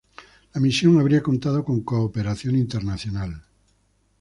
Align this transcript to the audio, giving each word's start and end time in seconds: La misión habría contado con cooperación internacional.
La 0.55 0.59
misión 0.59 0.99
habría 0.99 1.21
contado 1.21 1.63
con 1.63 1.81
cooperación 1.83 2.55
internacional. 2.55 3.43